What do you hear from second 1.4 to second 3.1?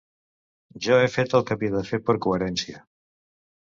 el que havia de fer per coherència.